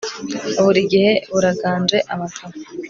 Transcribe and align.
burigihe 0.63 1.11
buraganje 1.31 1.97
abagabo 2.13 2.55